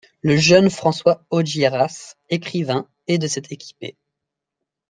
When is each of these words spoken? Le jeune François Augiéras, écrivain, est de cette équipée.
Le 0.21 0.35
jeune 0.35 0.71
François 0.71 1.23
Augiéras, 1.29 2.15
écrivain, 2.31 2.89
est 3.05 3.19
de 3.19 3.27
cette 3.27 3.51
équipée. 3.51 3.95